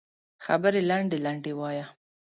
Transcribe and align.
خبرې 0.45 0.81
لنډې 0.89 1.17
لنډې 1.25 1.51
وایه 1.59 1.85